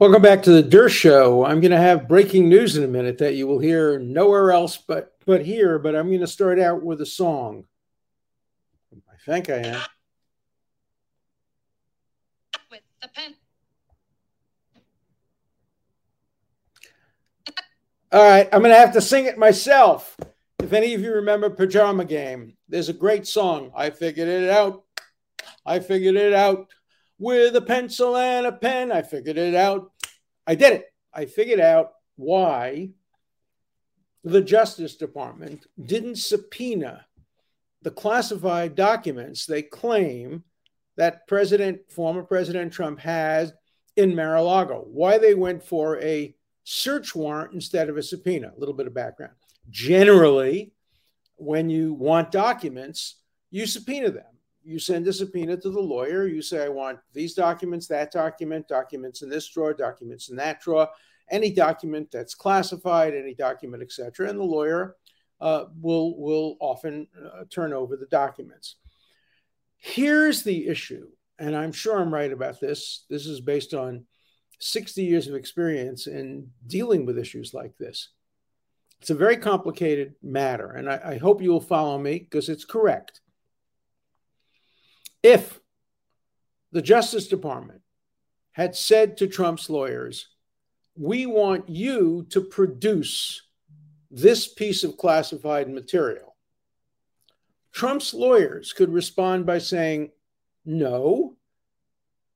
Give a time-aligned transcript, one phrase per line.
[0.00, 1.46] Welcome back to the Dershow.
[1.46, 4.78] I'm going to have breaking news in a minute that you will hear nowhere else
[4.78, 5.78] but but here.
[5.78, 7.64] But I'm going to start out with a song.
[8.94, 9.82] I think I am.
[12.70, 13.34] With the pen.
[18.10, 20.16] All right, I'm going to have to sing it myself.
[20.62, 23.70] If any of you remember Pajama Game, there's a great song.
[23.76, 24.82] I figured it out.
[25.66, 26.68] I figured it out
[27.20, 28.90] with a pencil and a pen.
[28.90, 29.92] I figured it out.
[30.46, 30.86] I did it.
[31.14, 32.90] I figured out why
[34.24, 37.06] the Justice Department didn't subpoena
[37.82, 40.44] the classified documents they claim
[40.96, 43.52] that President, former President Trump has
[43.96, 44.84] in Mar-a-Lago.
[44.86, 46.34] Why they went for a
[46.64, 48.52] search warrant instead of a subpoena.
[48.54, 49.34] A little bit of background.
[49.70, 50.72] Generally,
[51.36, 53.16] when you want documents,
[53.50, 54.24] you subpoena them
[54.70, 56.28] you send a subpoena to the lawyer.
[56.28, 60.60] You say, I want these documents, that document, documents in this drawer, documents in that
[60.60, 60.88] drawer,
[61.28, 64.28] any document that's classified, any document, etc.
[64.28, 64.96] And the lawyer
[65.40, 68.76] uh, will will often uh, turn over the documents.
[69.76, 71.08] Here's the issue,
[71.40, 73.06] and I'm sure I'm right about this.
[73.10, 74.04] This is based on
[74.60, 78.10] 60 years of experience in dealing with issues like this.
[79.00, 82.64] It's a very complicated matter, and I, I hope you will follow me because it's
[82.64, 83.20] correct
[85.22, 85.60] if
[86.72, 87.82] the Justice Department
[88.52, 90.28] had said to Trump's lawyers,
[90.96, 93.42] we want you to produce
[94.10, 96.36] this piece of classified material,
[97.72, 100.10] Trump's lawyers could respond by saying,
[100.64, 101.36] no,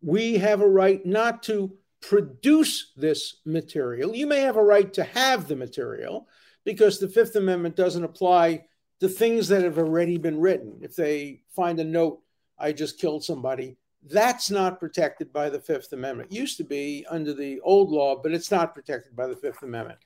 [0.00, 4.14] we have a right not to produce this material.
[4.14, 6.28] You may have a right to have the material
[6.64, 8.66] because the Fifth Amendment doesn't apply
[9.00, 10.78] to things that have already been written.
[10.82, 12.20] If they find a note
[12.58, 13.76] I just killed somebody.
[14.06, 16.30] That's not protected by the Fifth Amendment.
[16.30, 19.62] It used to be under the old law, but it's not protected by the Fifth
[19.62, 19.98] Amendment.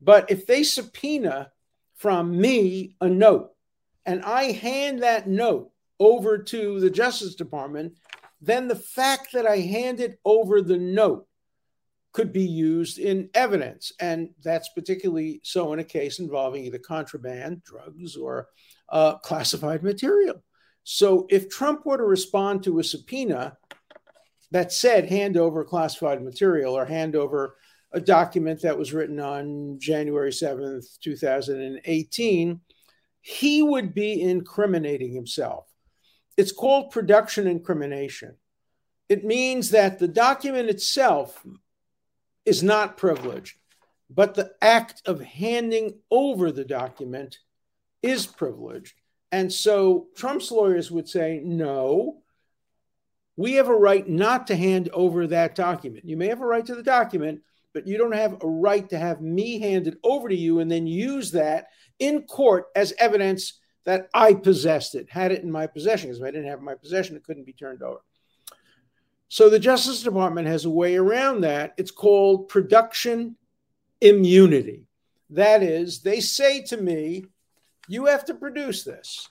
[0.00, 1.50] But if they subpoena
[1.96, 3.50] from me a note
[4.06, 7.96] and I hand that note over to the Justice Department,
[8.40, 11.26] then the fact that I handed over the note
[12.12, 13.92] could be used in evidence.
[14.00, 18.48] And that's particularly so in a case involving either contraband, drugs, or
[18.88, 20.42] uh, classified material.
[20.84, 23.56] So if Trump were to respond to a subpoena
[24.50, 27.56] that said hand over classified material or hand over
[27.92, 32.60] a document that was written on January 7th, 2018,
[33.20, 35.66] he would be incriminating himself.
[36.36, 38.36] It's called production incrimination.
[39.08, 41.44] It means that the document itself
[42.44, 43.56] is not privileged,
[44.10, 47.38] but the act of handing over the document
[48.02, 48.94] is privileged.
[49.32, 52.18] And so Trump's lawyers would say, no,
[53.36, 56.04] we have a right not to hand over that document.
[56.04, 57.40] You may have a right to the document,
[57.72, 60.70] but you don't have a right to have me hand it over to you and
[60.70, 65.66] then use that in court as evidence that I possessed it, had it in my
[65.66, 66.08] possession.
[66.08, 68.00] Because if I didn't have my possession, it couldn't be turned over.
[69.28, 71.72] So the Justice Department has a way around that.
[71.78, 73.36] It's called production
[74.02, 74.84] immunity.
[75.30, 77.24] That is, they say to me,
[77.92, 79.28] you have to produce this.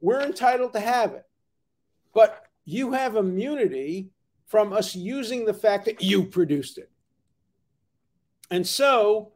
[0.00, 1.24] We're entitled to have it.
[2.14, 4.10] But you have immunity
[4.46, 6.92] from us using the fact that you produced it.
[8.52, 9.32] And so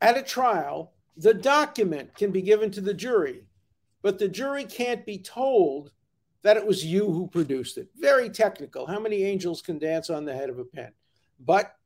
[0.00, 3.46] at a trial, the document can be given to the jury,
[4.02, 5.92] but the jury can't be told
[6.42, 7.88] that it was you who produced it.
[7.96, 8.86] Very technical.
[8.86, 10.90] How many angels can dance on the head of a pin?
[11.38, 11.76] But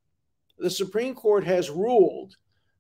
[0.59, 2.37] the Supreme Court has ruled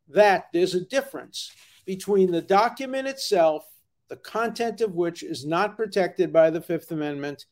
[0.09, 1.53] that there's a difference
[1.91, 3.67] between the document itself,
[4.09, 7.47] the content of which is not protected by the Fifth Amendment,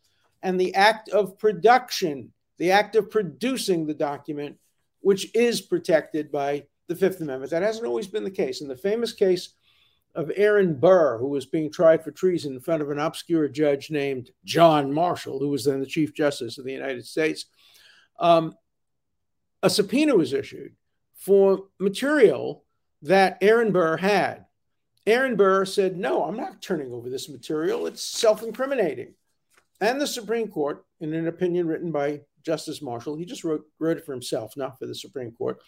[0.45, 4.57] and the act of production, the act of producing the document,
[5.01, 7.51] which is protected by the Fifth Amendment.
[7.51, 8.61] That hasn't always been the case.
[8.61, 9.55] In the famous case
[10.15, 13.91] of Aaron Burr, who was being tried for treason in front of an obscure judge
[13.91, 17.47] named John Marshall, who was then the Chief Justice of the United States,
[18.21, 18.55] um,
[19.65, 20.77] a subpoena was issued
[21.17, 22.65] for material
[23.03, 24.47] that Aaron Burr had.
[25.07, 27.87] Aaron Burr said, No, I'm not turning over this material.
[27.87, 29.15] It's self incriminating.
[29.81, 33.99] And the Supreme Court, in an opinion written by Justice Marshall, he just wrote, wrote
[33.99, 35.59] it for himself, not for the Supreme Court.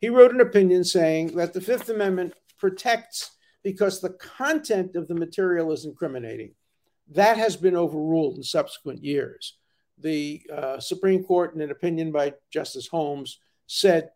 [0.00, 3.30] He wrote an opinion saying that the Fifth Amendment protects
[3.62, 6.54] because the content of the material is incriminating.
[7.08, 9.56] That has been overruled in subsequent years.
[9.98, 14.10] The uh, Supreme Court, in an opinion by Justice Holmes, said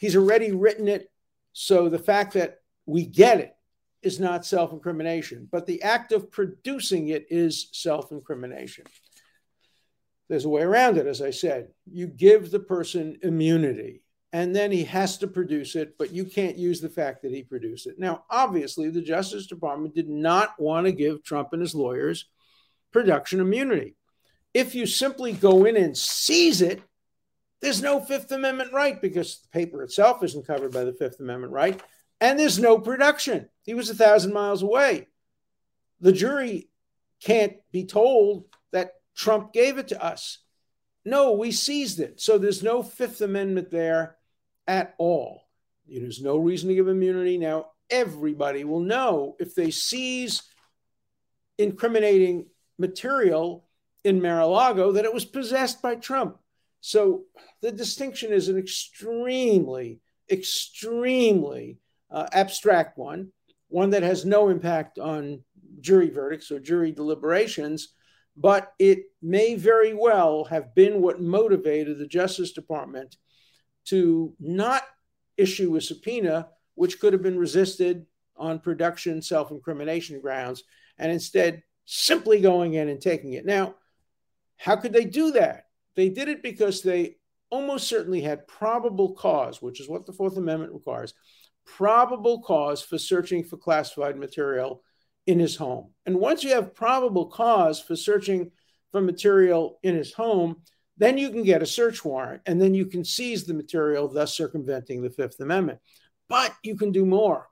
[0.00, 1.10] he's already written it
[1.52, 3.54] so the fact that we get it
[4.02, 8.84] is not self incrimination, but the act of producing it is self incrimination.
[10.28, 11.68] There's a way around it, as I said.
[11.90, 14.02] You give the person immunity,
[14.32, 17.42] and then he has to produce it, but you can't use the fact that he
[17.42, 17.98] produced it.
[17.98, 22.26] Now, obviously, the Justice Department did not want to give Trump and his lawyers
[22.92, 23.96] production immunity.
[24.54, 26.82] If you simply go in and seize it,
[27.60, 31.52] there's no Fifth Amendment right because the paper itself isn't covered by the Fifth Amendment
[31.52, 31.80] right,
[32.20, 33.48] and there's no production.
[33.62, 35.08] He was a thousand miles away.
[36.00, 36.68] The jury
[37.20, 40.38] can't be told that Trump gave it to us.
[41.04, 42.20] No, we seized it.
[42.20, 44.16] So there's no Fifth Amendment there
[44.66, 45.48] at all.
[45.88, 47.38] There's no reason to give immunity.
[47.38, 50.42] Now, everybody will know if they seize
[51.56, 52.46] incriminating
[52.78, 53.64] material
[54.04, 56.38] in Mar a Lago that it was possessed by Trump.
[56.80, 57.24] So
[57.60, 61.78] the distinction is an extremely, extremely
[62.10, 63.32] uh, abstract one,
[63.68, 65.42] one that has no impact on
[65.80, 67.94] jury verdicts or jury deliberations,
[68.36, 73.16] but it may very well have been what motivated the Justice Department
[73.86, 74.82] to not
[75.36, 80.62] issue a subpoena, which could have been resisted on production self incrimination grounds,
[80.98, 83.44] and instead simply going in and taking it.
[83.44, 83.74] Now,
[84.56, 85.67] how could they do that?
[85.98, 87.16] They did it because they
[87.50, 91.12] almost certainly had probable cause, which is what the Fourth Amendment requires
[91.66, 94.84] probable cause for searching for classified material
[95.26, 95.90] in his home.
[96.06, 98.52] And once you have probable cause for searching
[98.92, 100.62] for material in his home,
[100.98, 104.36] then you can get a search warrant and then you can seize the material, thus
[104.36, 105.80] circumventing the Fifth Amendment.
[106.28, 107.48] But you can do more.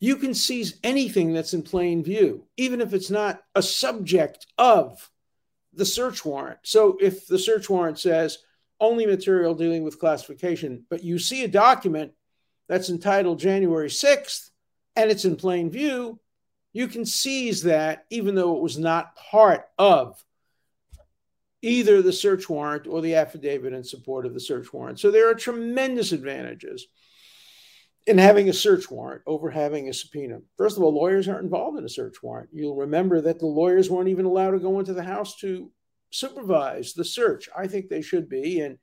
[0.00, 5.10] You can seize anything that's in plain view, even if it's not a subject of
[5.78, 6.58] the search warrant.
[6.64, 8.38] So if the search warrant says
[8.80, 12.12] only material dealing with classification, but you see a document
[12.68, 14.50] that's entitled January 6th
[14.96, 16.18] and it's in plain view,
[16.72, 20.22] you can seize that even though it was not part of
[21.62, 25.00] either the search warrant or the affidavit in support of the search warrant.
[25.00, 26.86] So there are tremendous advantages
[28.08, 30.40] in having a search warrant over having a subpoena.
[30.56, 32.48] First of all, lawyers aren't involved in a search warrant.
[32.52, 35.70] You'll remember that the lawyers weren't even allowed to go into the house to
[36.10, 37.50] supervise the search.
[37.56, 38.60] I think they should be.
[38.60, 38.78] And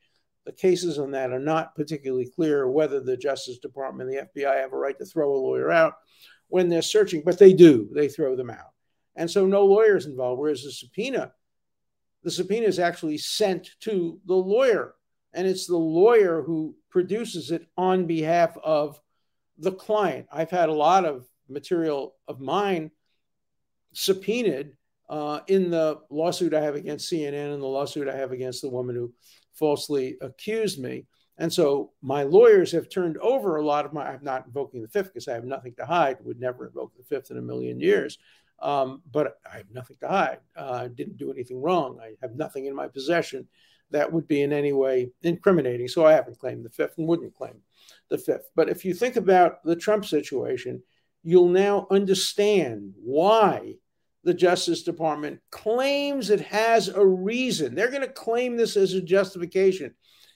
[0.46, 4.62] the cases on that are not particularly clear whether the Justice Department and the FBI
[4.62, 5.96] have a right to throw a lawyer out
[6.50, 7.90] when they're searching, but they do.
[7.96, 8.74] They throw them out.
[9.16, 10.40] And so no lawyers involved.
[10.40, 11.34] Whereas the subpoena,
[12.24, 14.94] the subpoena is actually sent to the lawyer,
[15.34, 19.02] and it's the lawyer who produces it on behalf of
[19.58, 20.28] the client.
[20.32, 22.92] I've had a lot of material of mine
[23.94, 24.74] subpoenaed
[25.10, 28.70] uh, in the lawsuit I have against CNN and the lawsuit I have against the
[28.70, 29.14] woman who
[29.54, 31.06] falsely accused me.
[31.38, 34.88] And so my lawyers have turned over a lot of my, I'm not invoking the
[34.88, 37.80] fifth because I have nothing to hide, would never invoke the fifth in a million
[37.80, 38.18] years.
[38.60, 40.40] Um, but I have nothing to hide.
[40.56, 42.00] Uh, I didn't do anything wrong.
[42.02, 43.48] I have nothing in my possession
[43.92, 45.90] that would be in any way incriminating.
[45.90, 47.56] So I haven't claimed the fifth and wouldn't claim
[48.10, 48.50] the fifth.
[48.56, 50.84] But if you think about the Trump situation,
[51.24, 53.76] you'll now understand why
[54.24, 57.76] the Justice Department claims it has a reason.
[57.76, 59.94] They're going to claim this as a justification,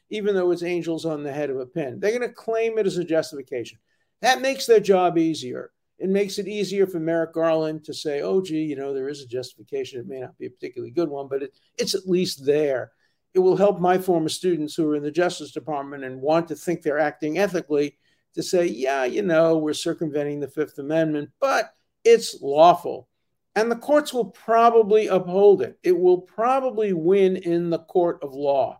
[0.09, 1.99] even though it's angels on the head of a pin.
[1.99, 3.79] They're going to claim it as a justification.
[4.21, 5.71] That makes their job easier.
[5.97, 9.21] It makes it easier for Merrick Garland to say, oh, gee, you know, there is
[9.21, 9.99] a justification.
[9.99, 12.91] It may not be a particularly good one, but it, it's at least there.
[13.33, 16.55] It will help my former students who are in the Justice Department and want to
[16.55, 17.97] think they're acting ethically
[18.33, 23.09] to say, yeah, you know, we're circumventing the Fifth Amendment, but it's lawful
[23.55, 25.77] and the courts will probably uphold it.
[25.83, 28.79] It will probably win in the court of law.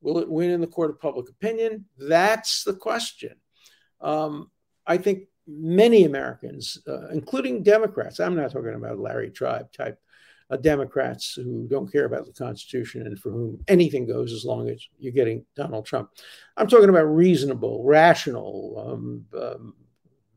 [0.00, 1.86] Will it win in the court of public opinion?
[1.98, 3.36] That's the question.
[4.00, 4.50] Um,
[4.86, 9.98] I think many Americans, uh, including Democrats, I'm not talking about Larry Tribe type
[10.50, 14.68] uh, Democrats who don't care about the Constitution and for whom anything goes as long
[14.68, 16.10] as you're getting Donald Trump.
[16.56, 19.74] I'm talking about reasonable, rational um, um,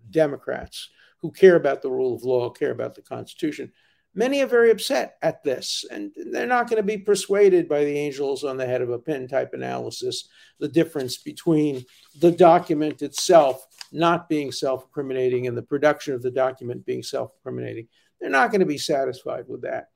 [0.10, 0.90] Democrats
[1.22, 3.72] who care about the rule of law, care about the Constitution.
[4.16, 7.96] Many are very upset at this, and they're not going to be persuaded by the
[7.98, 11.86] angels on the head of a pin type analysis, the difference between
[12.20, 17.32] the document itself not being self incriminating and the production of the document being self
[17.38, 17.88] incriminating.
[18.20, 19.90] They're not going to be satisfied with that.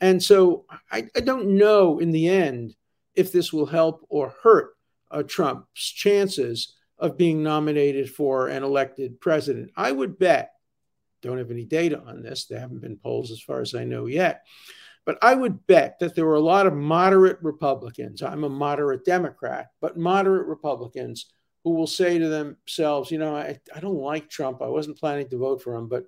[0.00, 2.74] And so I, I, don't know in the end
[3.14, 4.74] if this will help or hurt
[5.10, 9.70] uh, Trump's chances of being nominated for an elected president.
[9.76, 10.50] I would bet
[11.24, 12.44] don't have any data on this.
[12.44, 14.44] There haven't been polls as far as I know yet.
[15.06, 18.22] But I would bet that there were a lot of moderate Republicans.
[18.22, 21.26] I'm a moderate Democrat, but moderate Republicans
[21.62, 24.60] who will say to themselves, you know, I, I don't like Trump.
[24.60, 26.04] I wasn't planning to vote for him, but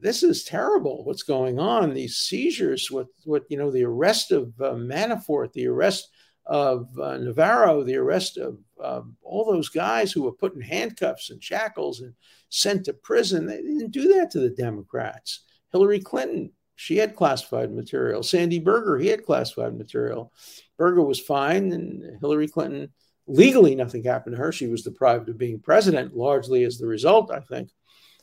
[0.00, 1.04] this is terrible.
[1.04, 1.94] What's going on?
[1.94, 6.10] These seizures, what what you know, the arrest of uh, Manafort, the arrest
[6.46, 11.30] of uh, Navarro, the arrest of um, all those guys who were put in handcuffs
[11.30, 12.14] and shackles and
[12.50, 13.46] sent to prison.
[13.46, 15.44] They didn't do that to the Democrats.
[15.72, 18.22] Hillary Clinton, she had classified material.
[18.22, 20.32] Sandy Berger, he had classified material.
[20.76, 22.92] Berger was fine, and Hillary Clinton,
[23.26, 24.52] legally, nothing happened to her.
[24.52, 27.70] She was deprived of being president, largely as the result, I think,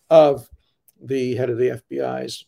[0.09, 0.47] of
[1.03, 2.45] the head of the FBI's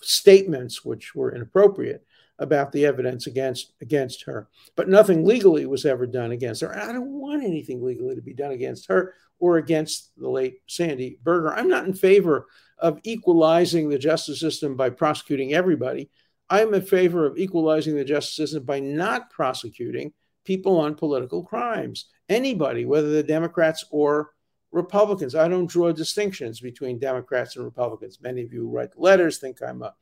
[0.00, 2.04] statements, which were inappropriate
[2.38, 4.48] about the evidence against against her.
[4.76, 6.76] But nothing legally was ever done against her.
[6.76, 11.18] I don't want anything legally to be done against her or against the late Sandy
[11.22, 11.52] Berger.
[11.52, 12.46] I'm not in favor
[12.78, 16.10] of equalizing the justice system by prosecuting everybody.
[16.50, 20.12] I'm in favor of equalizing the justice system by not prosecuting
[20.44, 22.06] people on political crimes.
[22.28, 24.30] Anybody, whether they're Democrats or
[24.70, 25.34] Republicans.
[25.34, 28.20] I don't draw distinctions between Democrats and Republicans.
[28.20, 29.94] Many of you write letters think I'm a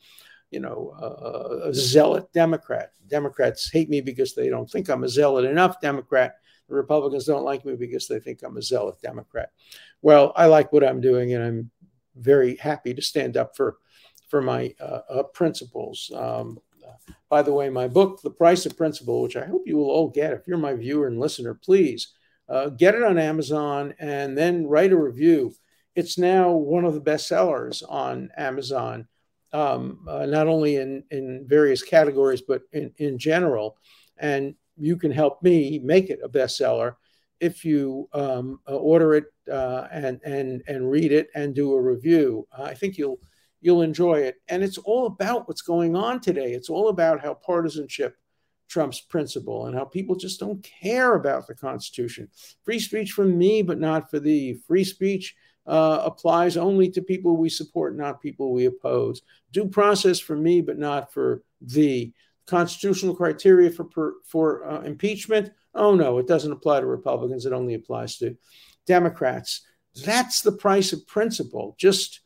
[0.51, 2.93] you know, uh, a zealot Democrat.
[3.09, 6.37] Democrats hate me because they don't think I'm a zealot enough Democrat.
[6.69, 9.51] The Republicans don't like me because they think I'm a zealot Democrat.
[10.03, 11.71] Well, I like what I'm doing, and I'm
[12.17, 13.77] very happy to stand up for
[14.29, 16.11] for my uh, uh, principles.
[16.15, 16.59] Um,
[17.29, 20.09] by the way, my book, The Price of Principle, which I hope you will all
[20.09, 20.33] get.
[20.33, 22.15] If you're my viewer and listener, please
[22.49, 25.53] uh, get it on Amazon and then write a review.
[25.95, 29.09] It's now one of the best sellers on Amazon
[29.53, 33.77] um, uh, not only in, in various categories, but in, in general.
[34.19, 36.97] And you can help me make it a bestseller
[37.41, 41.81] if you um, uh, order it uh, and, and, and read it and do a
[41.81, 42.47] review.
[42.57, 43.19] I think you'll,
[43.61, 44.37] you'll enjoy it.
[44.49, 46.53] And it's all about what's going on today.
[46.53, 48.17] It's all about how partisanship
[48.69, 52.29] trumps principle and how people just don't care about the Constitution.
[52.65, 54.61] Free speech for me, but not for thee.
[54.67, 55.35] Free speech
[55.67, 59.23] uh, applies only to people we support, not people we oppose.
[59.53, 62.15] Due process for me, but not for thee.
[62.47, 65.51] Constitutional criteria for per, for uh, impeachment?
[65.75, 67.47] Oh no, it doesn't apply to Republicans.
[67.47, 68.37] It only applies to
[68.87, 69.63] Democrats.
[70.05, 71.75] That's the price of principle.
[71.79, 72.21] Just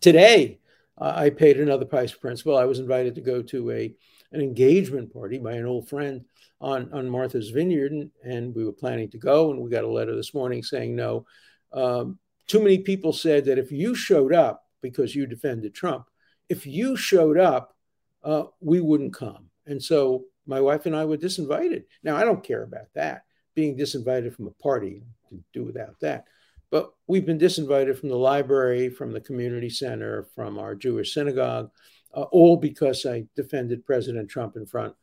[0.00, 0.58] today,
[0.98, 2.56] uh, I paid another price of principle.
[2.56, 3.94] I was invited to go to a
[4.32, 6.24] an engagement party by an old friend
[6.60, 9.88] on on Martha's Vineyard, and, and we were planning to go, and we got a
[9.88, 11.26] letter this morning saying no
[11.72, 16.06] um, too many people said that if you showed up because you defended Trump,
[16.48, 17.76] if you showed up,
[18.24, 19.46] uh, we wouldn't come.
[19.66, 21.84] And so my wife and I were disinvited.
[22.02, 23.22] Now, I don't care about that,
[23.54, 26.24] being disinvited from a party, to do without that.
[26.70, 31.70] But we've been disinvited from the library, from the community center, from our Jewish synagogue,
[32.14, 34.94] uh, all because I defended President Trump in front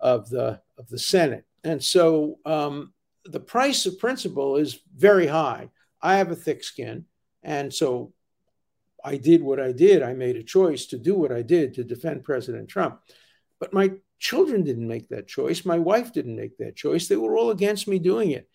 [0.00, 1.44] of the of the Senate.
[1.64, 2.92] And so um,
[3.24, 5.70] the price of principle is very high.
[6.00, 7.06] I have a thick skin.
[7.42, 8.12] And so
[9.04, 10.02] I did what I did.
[10.02, 13.00] I made a choice to do what I did to defend President Trump.
[13.58, 15.64] But my children didn't make that choice.
[15.64, 17.08] My wife didn't make that choice.
[17.08, 18.48] They were all against me doing it.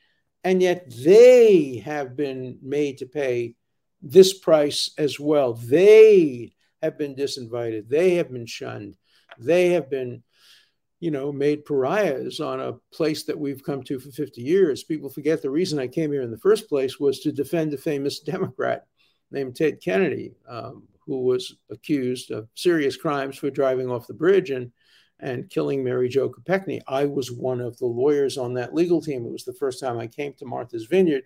[0.43, 3.55] And yet they have been made to pay
[4.01, 5.53] this price as well.
[5.53, 7.89] They have been disinvited.
[7.89, 8.95] They have been shunned.
[9.39, 10.23] They have been
[10.99, 14.83] you know, made pariahs on a place that we've come to for 50 years.
[14.83, 17.77] People forget the reason I came here in the first place was to defend a
[17.77, 18.85] famous Democrat
[19.29, 24.49] named Ted Kennedy, um, who was accused of serious crimes for driving off the bridge
[24.49, 24.71] and
[25.19, 26.79] and killing Mary Jo Kopechne.
[26.87, 29.25] I was one of the lawyers on that legal team.
[29.25, 31.23] It was the first time I came to Martha's Vineyard.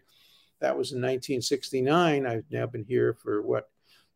[0.61, 2.25] That was in 1969.
[2.25, 3.69] I've now been here for what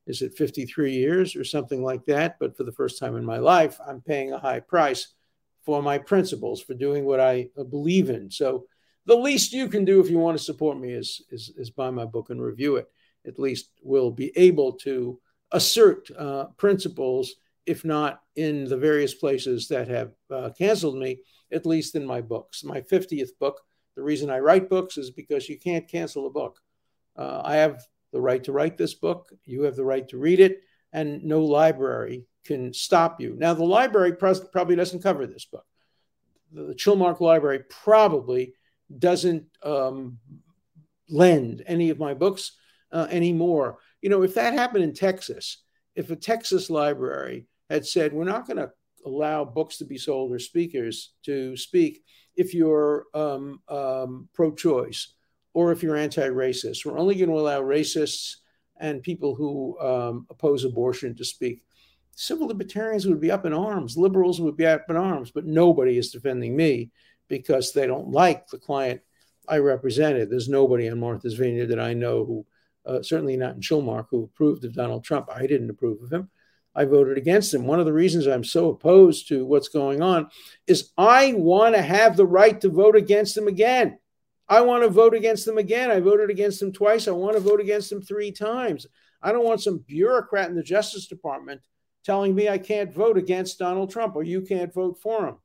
[0.07, 2.37] is it 53 years or something like that.
[2.39, 5.13] But for the first time in my life, I'm paying a high price
[5.65, 8.29] for my principles, for doing what I believe in.
[8.29, 8.65] So
[9.05, 11.89] the least you can do if you want to support me is, is, is buy
[11.89, 12.87] my book and review it.
[13.25, 15.19] At least we'll be able to
[15.51, 17.33] assert uh, principles,
[17.65, 21.19] if not in the various places that have uh, canceled me,
[21.51, 22.63] at least in my books.
[22.63, 23.61] My 50th book,
[23.95, 26.59] the reason I write books is because you can't cancel a book.
[27.15, 27.81] Uh, I have
[28.15, 30.61] the right to write this book, you have the right to read it,
[30.93, 33.35] and no library can stop you.
[33.37, 35.65] Now, the library probably doesn't cover this book.
[36.53, 38.53] The Chilmark Library probably
[38.97, 40.19] doesn't um,
[41.09, 42.53] lend any of my books
[42.93, 43.79] uh, anymore.
[44.01, 45.61] You know, if that happened in Texas,
[45.97, 48.71] if a Texas library had said, we're not going to
[49.05, 52.01] allow books to be sold or speakers to speak
[52.37, 55.14] if you're um, um, pro choice
[55.55, 58.35] or if you're anti racist, we're only going to allow racists
[58.77, 61.63] and people who um, oppose abortion to speak
[62.15, 65.97] civil libertarians would be up in arms, liberals would be up in arms, but nobody
[65.97, 66.89] is defending me
[67.27, 69.01] because they don't like the client
[69.47, 70.29] I represented.
[70.29, 72.45] There's nobody on Martha's Vineyard that I know who
[72.85, 75.27] uh, certainly not in Chilmark, who approved of Donald Trump.
[75.33, 76.29] I didn't approve of him.
[76.75, 77.65] I voted against him.
[77.65, 80.29] One of the reasons I'm so opposed to what's going on
[80.67, 83.97] is I want to have the right to vote against him again.
[84.47, 85.89] I want to vote against them again.
[85.89, 87.07] I voted against them twice.
[87.07, 88.85] I want to vote against them three times.
[89.21, 91.61] I don't want some bureaucrat in the Justice Department
[92.03, 95.37] telling me I can't vote against Donald Trump or you can't vote for him.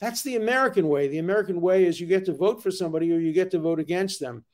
[0.00, 1.06] That's the American way.
[1.06, 3.78] The American way is you get to vote for somebody or you get to vote
[3.78, 4.44] against them.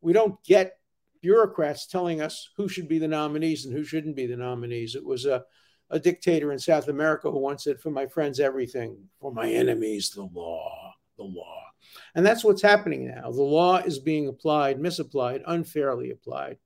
[0.00, 0.78] We don't get
[1.20, 4.94] bureaucrats telling us who should be the nominees and who shouldn't be the nominees.
[4.94, 5.42] It was a,
[5.90, 9.08] a dictator in South America who once said, For my friends, everything.
[9.20, 11.63] For my enemies, the law, the law.
[12.14, 13.30] And that's what's happening now.
[13.30, 16.58] The law is being applied, misapplied, unfairly applied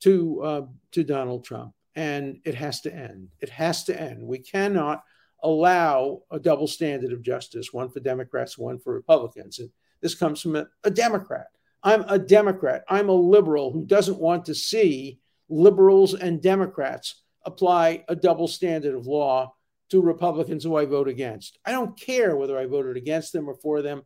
[0.00, 0.62] to, uh,
[0.92, 1.74] to Donald Trump.
[1.94, 3.28] And it has to end.
[3.40, 4.22] It has to end.
[4.22, 5.02] We cannot
[5.42, 9.58] allow a double standard of justice, one for Democrats, one for Republicans.
[9.58, 11.48] And this comes from a, a Democrat.
[11.82, 12.84] I'm a Democrat.
[12.88, 18.94] I'm a liberal who doesn't want to see liberals and Democrats apply a double standard
[18.94, 19.54] of law
[19.90, 21.58] to Republicans who I vote against.
[21.64, 24.02] I don't care whether I voted against them or for them.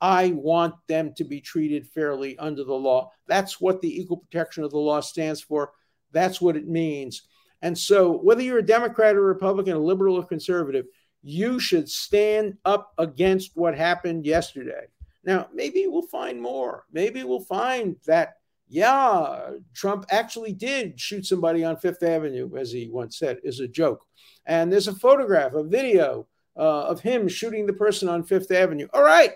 [0.00, 3.10] I want them to be treated fairly under the law.
[3.26, 5.72] That's what the equal protection of the law stands for.
[6.12, 7.22] That's what it means.
[7.62, 10.86] And so, whether you're a Democrat or Republican, a liberal or conservative,
[11.22, 14.86] you should stand up against what happened yesterday.
[15.24, 16.84] Now, maybe we'll find more.
[16.92, 18.34] Maybe we'll find that,
[18.68, 23.66] yeah, Trump actually did shoot somebody on Fifth Avenue, as he once said, is a
[23.66, 24.04] joke.
[24.44, 28.86] And there's a photograph, a video uh, of him shooting the person on Fifth Avenue.
[28.94, 29.32] All right,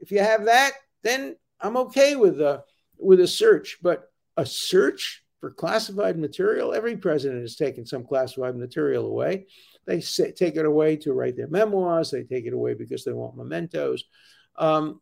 [0.00, 0.72] if you have that,
[1.02, 2.64] then I'm okay with a
[2.98, 3.78] with a search.
[3.82, 9.46] But a search for classified material, every president has taken some classified material away.
[9.86, 12.10] They say, take it away to write their memoirs.
[12.10, 14.04] They take it away because they want mementos.
[14.56, 15.00] Um,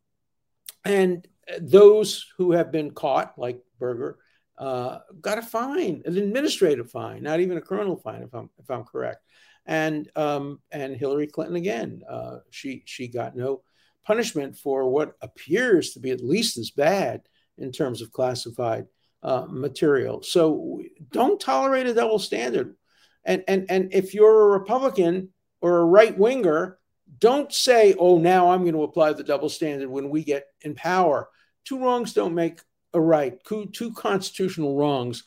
[0.85, 1.27] and
[1.61, 4.19] those who have been caught, like Berger,
[4.59, 8.71] uh, got a fine, an administrative fine, not even a criminal fine, if I'm if
[8.71, 9.25] I'm correct.
[9.67, 13.63] And um, and Hillary Clinton again, uh, she she got no
[14.07, 17.23] punishment for what appears to be at least as bad
[17.59, 18.87] in terms of classified
[19.23, 20.23] uh, material.
[20.23, 22.77] So don't tolerate a double standard.
[23.25, 26.79] And, and, and if you're a Republican or a right winger,
[27.19, 30.75] don't say, oh, now I'm going to apply the double standard when we get in
[30.75, 31.29] power.
[31.65, 32.61] Two wrongs don't make
[32.93, 33.43] a right.
[33.45, 35.25] Two, two constitutional wrongs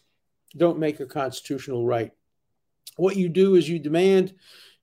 [0.56, 2.12] don't make a constitutional right.
[2.97, 4.36] What you do is you demand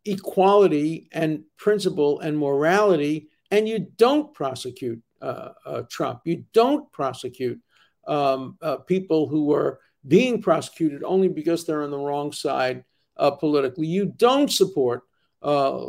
[0.05, 6.23] equality and principle and morality and you don't prosecute uh, uh, Trump.
[6.25, 7.61] You don't prosecute
[8.05, 12.83] um, uh, people who are being prosecuted only because they're on the wrong side
[13.17, 13.87] uh, politically.
[13.87, 15.03] You don't support
[15.41, 15.85] uh,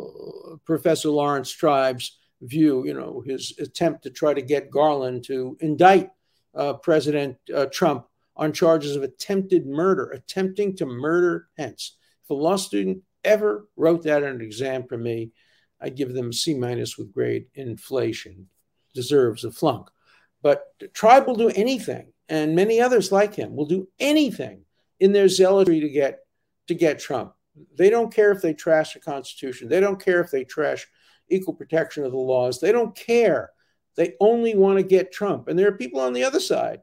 [0.64, 6.10] Professor Lawrence Tribe's view, you know, his attempt to try to get Garland to indict
[6.54, 7.36] uh, President
[7.72, 11.96] Trump on charges of attempted murder, attempting to murder Pence.
[12.22, 15.32] If a law student ever wrote that on an exam for me,
[15.80, 18.48] I give them C minus with grade inflation,
[18.94, 19.88] deserves a flunk.
[20.42, 24.62] But Tribe will do anything, and many others like him will do anything
[25.00, 26.20] in their zealotry to get
[26.68, 27.32] to get Trump.
[27.76, 29.68] They don't care if they trash the Constitution.
[29.68, 30.86] They don't care if they trash
[31.28, 32.60] equal protection of the laws.
[32.60, 33.50] They don't care.
[33.96, 35.48] They only want to get Trump.
[35.48, 36.80] And there are people on the other side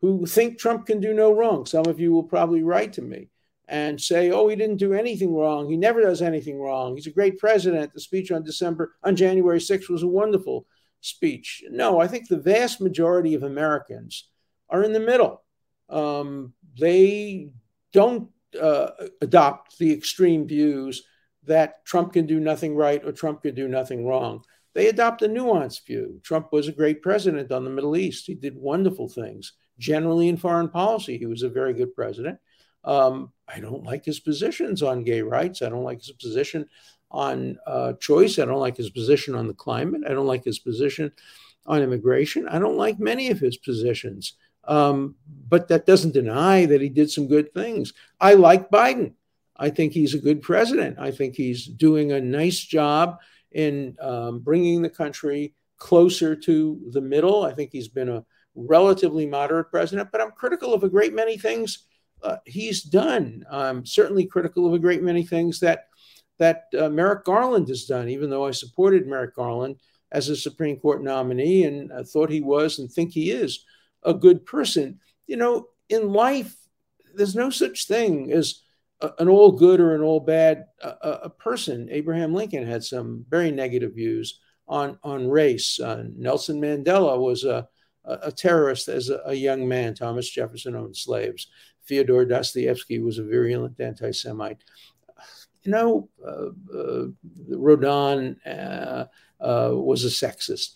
[0.00, 1.66] who think Trump can do no wrong.
[1.66, 3.28] Some of you will probably write to me
[3.68, 5.68] and say, oh, he didn't do anything wrong.
[5.68, 6.94] He never does anything wrong.
[6.94, 7.92] He's a great president.
[7.94, 10.66] The speech on December, on January 6th was a wonderful
[11.00, 11.64] speech.
[11.70, 14.28] No, I think the vast majority of Americans
[14.68, 15.42] are in the middle.
[15.88, 17.52] Um, they
[17.92, 18.28] don't
[18.60, 21.04] uh, adopt the extreme views
[21.44, 24.42] that Trump can do nothing right or Trump can do nothing wrong.
[24.74, 26.20] They adopt a nuanced view.
[26.22, 28.26] Trump was a great president on the Middle East.
[28.26, 29.52] He did wonderful things.
[29.78, 32.38] Generally, in foreign policy, he was a very good president.
[32.84, 35.62] Um, I don't like his positions on gay rights.
[35.62, 36.66] I don't like his position
[37.10, 38.38] on uh, choice.
[38.38, 40.02] I don't like his position on the climate.
[40.06, 41.12] I don't like his position
[41.66, 42.48] on immigration.
[42.48, 44.34] I don't like many of his positions.
[44.66, 45.16] Um,
[45.48, 47.92] but that doesn't deny that he did some good things.
[48.20, 49.12] I like Biden.
[49.56, 50.98] I think he's a good president.
[50.98, 53.18] I think he's doing a nice job
[53.52, 57.44] in um, bringing the country closer to the middle.
[57.44, 61.36] I think he's been a relatively moderate president, but I'm critical of a great many
[61.36, 61.84] things
[62.24, 63.44] uh, he's done.
[63.50, 65.88] I'm certainly critical of a great many things that
[66.38, 69.76] that uh, Merrick Garland has done, even though I supported Merrick Garland
[70.10, 73.64] as a Supreme Court nominee and I thought he was and think he is
[74.02, 74.98] a good person.
[75.28, 76.56] You know, in life,
[77.14, 78.62] there's no such thing as
[79.00, 81.88] a, an all good or an all bad uh, a person.
[81.90, 85.78] Abraham Lincoln had some very negative views on on race.
[85.78, 87.68] Uh, Nelson Mandela was a
[88.04, 89.94] a, terrorist as a, young man.
[89.94, 91.48] Thomas Jefferson owned slaves.
[91.84, 94.64] Fyodor Dostoevsky was a virulent anti Semite.
[95.62, 97.06] You know, uh, uh,
[97.48, 99.06] Rodin uh,
[99.40, 100.72] was a sexist.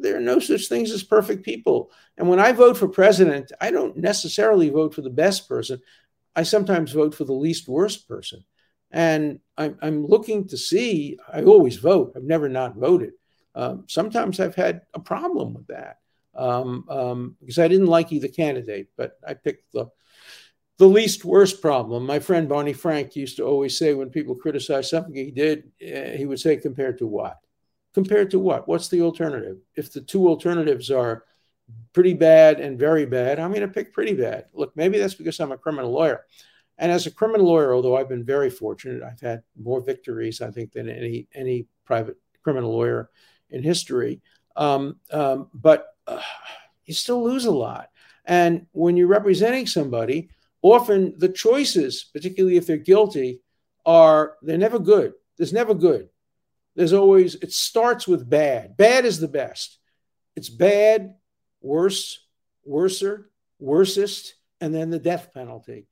[0.00, 1.90] There are no such things as perfect people.
[2.18, 5.80] And when I vote for president, I don't necessarily vote for the best person.
[6.34, 8.44] I sometimes vote for the least worst person.
[8.90, 13.12] And I'm, I'm looking to see, I always vote, I've never not voted.
[13.54, 15.98] Um, sometimes I've had a problem with that
[16.34, 19.86] um, um, because I didn't like either candidate, but I picked the
[20.78, 22.06] the least worst problem.
[22.06, 26.16] My friend Barney Frank used to always say when people criticize something he did, uh,
[26.16, 27.38] he would say, compared to what?
[27.94, 28.66] Compared to what?
[28.66, 29.58] What's the alternative?
[29.76, 31.24] If the two alternatives are
[31.92, 34.46] pretty bad and very bad, I'm going to pick pretty bad.
[34.54, 36.24] Look, maybe that's because I'm a criminal lawyer.
[36.78, 40.50] And as a criminal lawyer, although I've been very fortunate, I've had more victories, I
[40.50, 43.10] think, than any any private criminal lawyer
[43.50, 44.20] in history.
[44.56, 46.20] Um, um, but uh,
[46.86, 47.90] you still lose a lot.
[48.24, 50.30] And when you're representing somebody,
[50.62, 53.40] often the choices, particularly if they're guilty,
[53.84, 55.12] are they're never good.
[55.36, 56.08] There's never good.
[56.76, 58.76] There's always it starts with bad.
[58.76, 59.78] Bad is the best.
[60.36, 61.14] It's bad,
[61.60, 62.26] worse,
[62.64, 65.86] worser, worsest, and then the death penalty.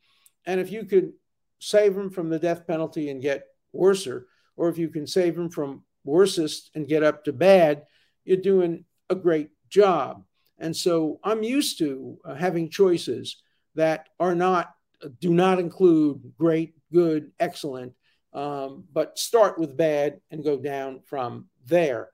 [0.47, 1.13] And if you could
[1.59, 5.51] save them from the death penalty and get worser, or if you can save them
[5.51, 7.85] from worsest and get up to bad,
[8.25, 10.25] you're doing a great job.
[10.59, 13.43] And so I'm used to uh, having choices
[13.75, 14.75] that are not,
[15.21, 17.93] do not include great, good, excellent,
[18.33, 22.09] um, but start with bad and go down from there.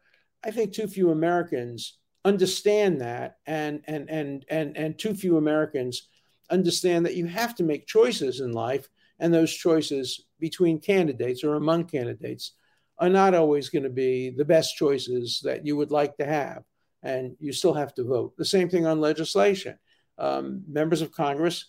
[0.44, 6.08] I think too few Americans understand that, and and and and and too few Americans
[6.50, 8.88] understand that you have to make choices in life,
[9.18, 12.52] and those choices between candidates or among candidates
[12.98, 16.62] are not always going to be the best choices that you would like to have.
[17.02, 18.34] And you still have to vote.
[18.36, 19.78] The same thing on legislation.
[20.18, 21.66] Um, members of Congress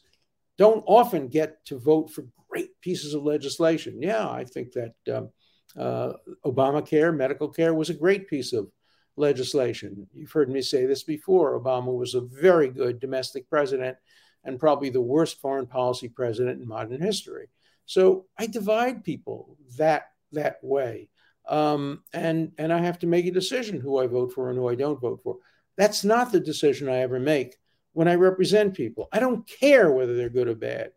[0.58, 4.02] don't often get to vote for great pieces of legislation.
[4.02, 5.30] Yeah, I think that um,
[5.78, 6.14] uh,
[6.46, 8.70] Obamacare, medical care was a great piece of
[9.16, 10.08] legislation.
[10.14, 11.60] You've heard me say this before.
[11.60, 13.98] Obama was a very good domestic president
[14.44, 17.48] and probably the worst foreign policy president in modern history.
[17.86, 21.10] So I divide people that that way
[21.48, 24.68] um, and and I have to make a decision who I vote for and who
[24.68, 25.38] I don't vote for.
[25.78, 27.56] That's not the decision I ever make
[27.98, 29.10] when I represent people.
[29.12, 30.92] I don't care whether they're good or bad.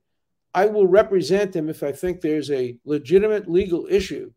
[0.52, 4.32] I will represent them if I think there's a legitimate legal issue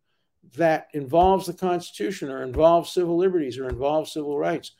[0.56, 4.72] that involves the Constitution or involves civil liberties or involves civil rights.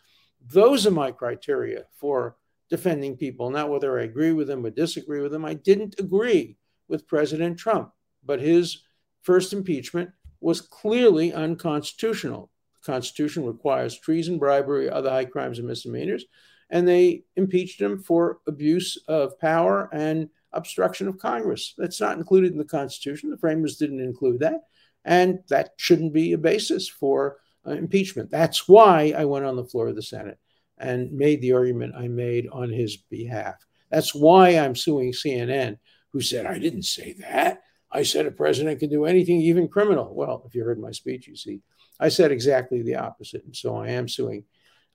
[0.48, 2.38] Those are my criteria for
[2.70, 5.44] defending people, not whether I agree with them or disagree with them.
[5.44, 6.56] I didn't agree
[6.88, 7.92] with President Trump,
[8.24, 8.82] but his
[9.24, 12.50] first impeachment was clearly unconstitutional.
[12.76, 16.24] The Constitution requires treason, bribery, other high crimes and misdemeanors,
[16.74, 21.76] and they impeached him for abuse of power and obstruction of Congress.
[21.78, 23.30] That's not included in the Constitution.
[23.30, 24.64] The framers didn't include that,
[25.06, 28.32] and that shouldn't be a basis for uh, impeachment.
[28.32, 30.40] That's why I went on the floor of the Senate
[30.80, 33.54] and made the argument I made on his behalf.
[33.92, 35.78] That's why I'm suing CNN,
[36.12, 37.62] who said I didn't say that.
[37.92, 40.12] I said a president can do anything, even criminal.
[40.16, 41.62] Well, if you heard my speech, you see,
[42.00, 43.44] I said exactly the opposite.
[43.46, 44.46] And so I am suing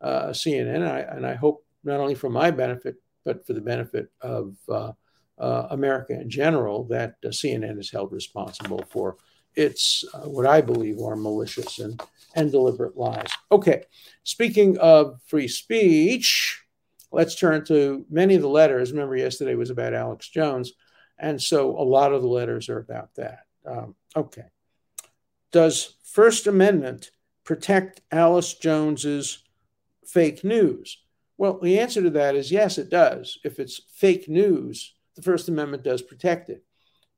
[0.01, 0.75] uh, CNN.
[0.75, 4.55] And I, and I, hope not only for my benefit, but for the benefit of
[4.69, 4.93] uh,
[5.39, 9.17] uh, America in general, that uh, CNN is held responsible for
[9.55, 12.01] its, uh, what I believe are malicious and,
[12.35, 13.31] and deliberate lies.
[13.51, 13.83] Okay,
[14.23, 16.63] speaking of free speech,
[17.11, 18.93] let's turn to many of the letters.
[18.93, 20.73] Remember, yesterday was about Alex Jones.
[21.19, 23.41] And so a lot of the letters are about that.
[23.67, 24.47] Um, okay.
[25.51, 27.11] Does First Amendment
[27.45, 29.43] protect Alex Jones's
[30.07, 30.99] fake news?
[31.39, 33.39] Well, the answer to that is yes, it does.
[33.45, 36.65] If it's fake news, the First Amendment does protect it.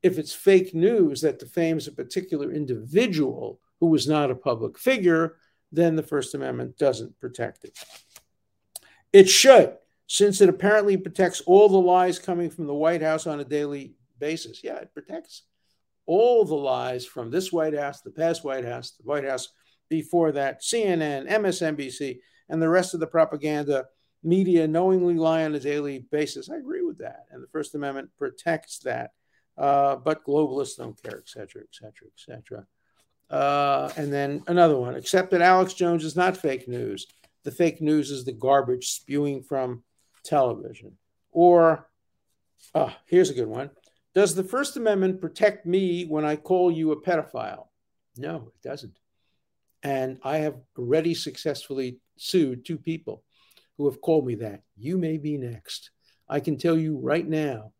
[0.03, 5.37] If it's fake news that defames a particular individual who was not a public figure,
[5.71, 7.77] then the First Amendment doesn't protect it.
[9.11, 9.75] It should
[10.11, 13.95] since it apparently protects all the lies coming from the White House on a daily
[14.19, 14.61] basis.
[14.61, 15.43] Yeah, it protects
[16.05, 19.47] all the lies from this White House, the past White House, the White House
[19.87, 23.85] before that, CNN, MSNBC, and the rest of the propaganda
[24.23, 26.49] media knowingly lie on a daily basis.
[26.49, 27.25] I agree with that.
[27.31, 29.11] And the First Amendment protects that.
[29.57, 32.65] Uh, but globalists don't care, et cetera, et cetera, et cetera.
[33.29, 37.07] Uh, and then another one, except that Alex Jones is not fake news.
[37.43, 39.83] The fake news is the garbage spewing from
[40.23, 40.97] television.
[41.31, 41.89] Or,
[42.75, 43.71] uh, here's a good one
[44.13, 47.67] Does the First Amendment protect me when I call you a pedophile?
[48.17, 48.97] No, it doesn't.
[49.83, 53.23] And I have already successfully sued two people
[53.77, 54.61] who have called me that.
[54.77, 55.91] You may be next.
[56.29, 57.73] I can tell you right now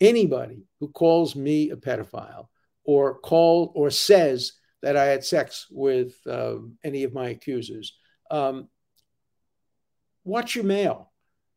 [0.00, 2.48] anybody who calls me a pedophile
[2.84, 7.98] or call or says that I had sex with uh, any of my accusers,
[8.30, 8.68] um,
[10.24, 11.12] watch your mail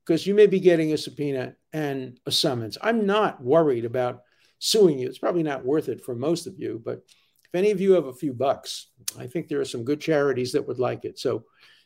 [0.05, 2.77] because you may be getting a subpoena and a summons.
[2.81, 4.23] I'm not worried about
[4.59, 5.07] suing you.
[5.07, 8.05] It's probably not worth it for most of you, but if any of you have
[8.05, 8.87] a few bucks,
[9.19, 11.19] I think there are some good charities that would like it.
[11.19, 11.43] So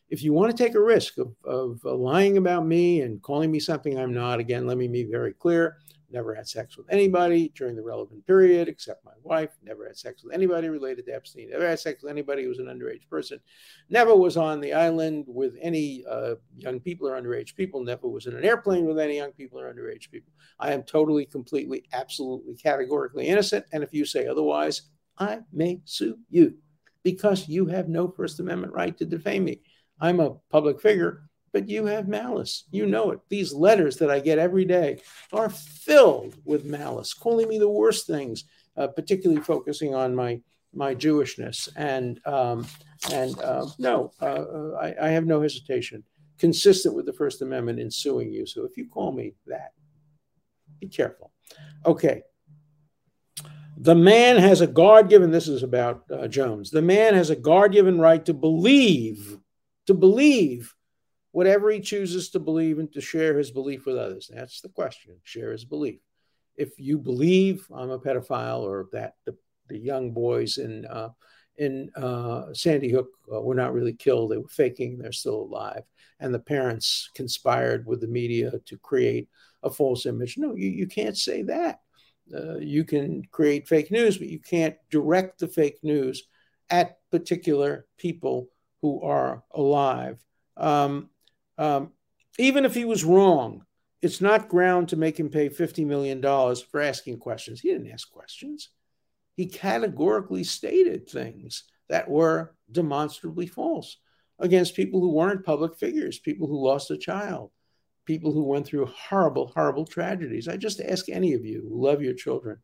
[0.09, 3.51] if you want to take a risk of, of uh, lying about me and calling
[3.51, 5.77] me something I'm not, again, let me be very clear.
[6.11, 9.49] Never had sex with anybody during the relevant period except my wife.
[9.63, 11.49] Never had sex with anybody related to Epstein.
[11.49, 13.39] Never had sex with anybody who was an underage person.
[13.89, 17.83] Never was on the island with any uh, young people or underage people.
[17.83, 20.31] Never was in an airplane with any young people or underage people.
[20.59, 23.65] I am totally, completely, absolutely, categorically innocent.
[23.73, 24.83] And if you say otherwise,
[25.17, 26.53] I may sue you
[27.03, 29.61] because you have no First Amendment right to defame me.
[29.99, 32.65] I'm a public figure, but you have malice.
[32.71, 33.19] You know it.
[33.29, 34.99] These letters that I get every day
[35.31, 38.43] are filled with malice, calling me the worst things,
[38.75, 40.41] uh, particularly focusing on my
[40.73, 41.69] my Jewishness.
[41.77, 42.67] And um,
[43.13, 46.03] and uh, no, uh, uh, I, I have no hesitation,
[46.37, 48.45] consistent with the First Amendment, in suing you.
[48.45, 49.71] So if you call me that,
[50.79, 51.31] be careful.
[51.85, 52.23] Okay.
[53.77, 56.71] The man has a God given, this is about uh, Jones.
[56.71, 59.37] The man has a God given right to believe
[59.87, 60.73] to believe
[61.31, 64.31] whatever he chooses to believe and to share his belief with others.
[64.33, 65.99] That's the question share his belief.
[66.55, 69.35] If you believe I'm a pedophile or that the,
[69.67, 71.09] the young boys in, uh,
[71.57, 75.83] in uh, Sandy Hook uh, were not really killed, they were faking, they're still alive,
[76.21, 79.27] and the parents conspired with the media to create
[79.63, 80.37] a false image.
[80.37, 81.81] No, you, you can't say that.
[82.33, 86.23] Uh, you can create fake news, but you can't direct the fake news
[86.69, 88.47] at particular people
[88.81, 90.23] who are alive.
[90.57, 91.09] Um,
[91.57, 91.91] um,
[92.37, 93.65] even if he was wrong,
[94.01, 97.61] it's not ground to make him pay $50 million for asking questions.
[97.61, 98.69] He didn't ask questions.
[99.35, 103.97] He categorically stated things that were demonstrably false
[104.39, 107.51] against people who weren't public figures, people who lost a child,
[108.05, 110.47] people who went through horrible, horrible tragedies.
[110.47, 112.57] I just ask any of you who love your children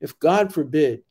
[0.00, 1.02] if God forbid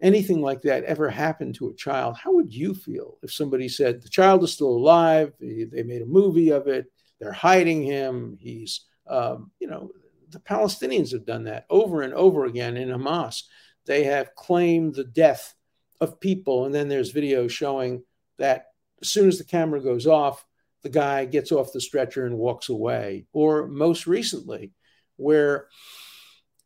[0.00, 4.02] anything like that ever happened to a child, how would you feel if somebody said
[4.02, 5.32] the child is still alive?
[5.40, 6.86] They made a movie of it.
[7.20, 8.36] They're hiding him.
[8.40, 9.90] He's, um, you know,
[10.30, 13.42] the Palestinians have done that over and over again in Hamas.
[13.86, 15.54] They have claimed the death
[16.00, 18.02] of people, and then there's video showing
[18.38, 18.66] that
[19.00, 20.44] as soon as the camera goes off,
[20.82, 23.26] the guy gets off the stretcher and walks away.
[23.32, 24.72] Or most recently,
[25.16, 25.68] where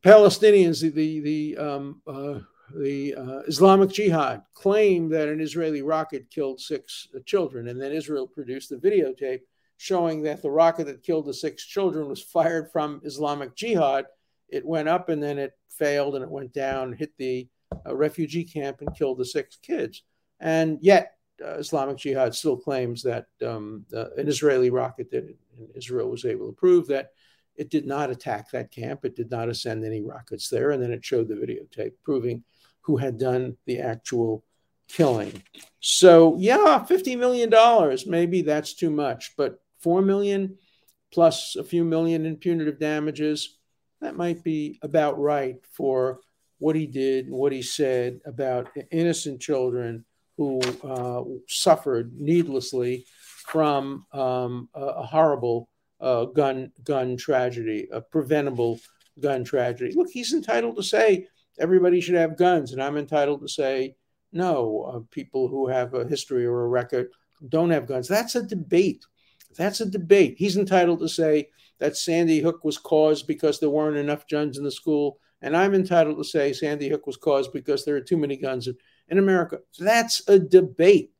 [0.04, 2.38] Palestinians, the the, the um, uh,
[2.74, 7.92] the uh, Islamic Jihad claimed that an Israeli rocket killed six uh, children, and then
[7.92, 9.40] Israel produced a videotape
[9.76, 14.06] showing that the rocket that killed the six children was fired from Islamic Jihad.
[14.48, 17.48] It went up and then it failed and it went down, hit the
[17.86, 20.02] uh, refugee camp, and killed the six kids.
[20.40, 21.12] And yet,
[21.44, 26.24] uh, Islamic Jihad still claims that um, an Israeli rocket did it, and Israel was
[26.24, 27.12] able to prove that
[27.58, 29.04] it did not attack that camp.
[29.04, 30.70] It did not ascend any rockets there.
[30.70, 32.44] And then it showed the videotape proving
[32.88, 34.42] who had done the actual
[34.88, 35.42] killing.
[35.78, 37.52] So, yeah, $50 million,
[38.06, 40.56] maybe that's too much, but 4 million
[41.12, 43.58] plus a few million in punitive damages,
[44.00, 46.20] that might be about right for
[46.60, 50.04] what he did what he said about innocent children
[50.38, 53.04] who uh, suffered needlessly
[53.46, 55.68] from um, a, a, horrible
[56.00, 58.80] uh, gun gun tragedy, a preventable
[59.20, 59.92] gun tragedy.
[59.94, 62.72] Look, he's entitled to say everybody should have guns.
[62.72, 63.96] And I'm entitled to say,
[64.32, 67.08] no, uh, people who have a history or a record
[67.48, 68.08] don't have guns.
[68.08, 69.04] That's a debate.
[69.56, 70.34] That's a debate.
[70.38, 74.64] He's entitled to say that Sandy Hook was caused because there weren't enough guns in
[74.64, 75.18] the school.
[75.40, 78.66] And I'm entitled to say Sandy Hook was caused because there are too many guns
[78.66, 78.76] in,
[79.08, 79.60] in America.
[79.78, 81.12] That's a debate.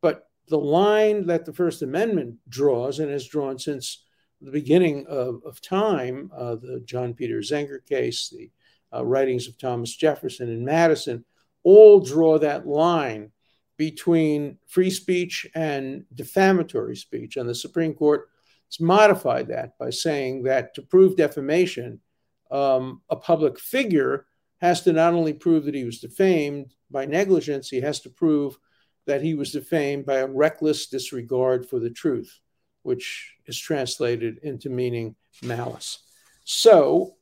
[0.00, 4.04] But the line that the First Amendment draws and has drawn since
[4.40, 8.50] the beginning of, of time, uh, the John Peter Zenger case, the
[8.94, 11.24] uh, writings of Thomas Jefferson and Madison
[11.62, 13.30] all draw that line
[13.76, 17.36] between free speech and defamatory speech.
[17.36, 18.28] And the Supreme Court
[18.68, 22.00] has modified that by saying that to prove defamation,
[22.50, 24.26] um, a public figure
[24.60, 28.58] has to not only prove that he was defamed by negligence, he has to prove
[29.06, 32.38] that he was defamed by a reckless disregard for the truth,
[32.82, 35.98] which is translated into meaning malice.
[36.44, 37.16] So,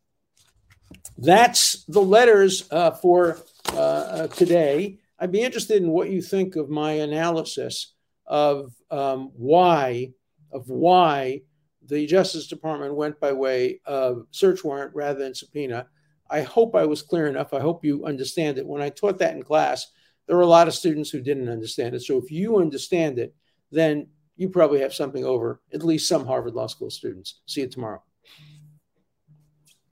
[1.18, 3.38] that's the letters uh, for
[3.72, 4.98] uh, uh, today.
[5.18, 7.94] I'd be interested in what you think of my analysis
[8.26, 10.12] of um, why
[10.52, 11.42] of why
[11.86, 15.86] the Justice Department went by way of search warrant rather than subpoena.
[16.30, 17.52] I hope I was clear enough.
[17.52, 18.66] I hope you understand it.
[18.66, 19.86] When I taught that in class,
[20.26, 22.02] there were a lot of students who didn't understand it.
[22.02, 23.34] So if you understand it,
[23.72, 27.40] then you probably have something over at least some Harvard Law School students.
[27.46, 28.02] See you tomorrow.